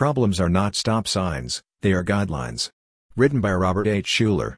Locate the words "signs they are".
1.06-2.02